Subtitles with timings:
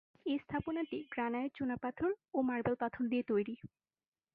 [0.25, 3.55] এই স্থাপনাটি গ্রানাইট, চুনাপাথর ও মার্বেল পাথর দিয়ে তৈরী।